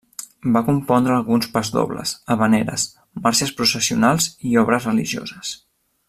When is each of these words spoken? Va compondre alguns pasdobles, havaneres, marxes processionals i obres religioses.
Va 0.53 0.61
compondre 0.69 1.11
alguns 1.15 1.49
pasdobles, 1.57 2.13
havaneres, 2.35 2.85
marxes 3.27 3.55
processionals 3.61 4.31
i 4.53 4.57
obres 4.67 4.89
religioses. 4.93 5.53